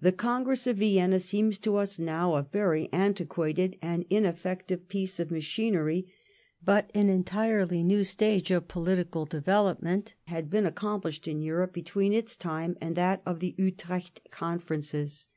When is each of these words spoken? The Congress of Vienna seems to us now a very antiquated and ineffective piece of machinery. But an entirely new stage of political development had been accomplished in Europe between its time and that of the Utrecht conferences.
The 0.00 0.12
Congress 0.12 0.66
of 0.66 0.78
Vienna 0.78 1.20
seems 1.20 1.58
to 1.58 1.76
us 1.76 1.98
now 1.98 2.36
a 2.36 2.42
very 2.42 2.88
antiquated 2.90 3.76
and 3.82 4.06
ineffective 4.08 4.88
piece 4.88 5.20
of 5.20 5.30
machinery. 5.30 6.10
But 6.64 6.90
an 6.94 7.10
entirely 7.10 7.82
new 7.82 8.02
stage 8.02 8.50
of 8.50 8.66
political 8.68 9.26
development 9.26 10.14
had 10.28 10.48
been 10.48 10.64
accomplished 10.64 11.28
in 11.28 11.42
Europe 11.42 11.74
between 11.74 12.14
its 12.14 12.34
time 12.34 12.78
and 12.80 12.96
that 12.96 13.20
of 13.26 13.40
the 13.40 13.54
Utrecht 13.58 14.22
conferences. 14.30 15.28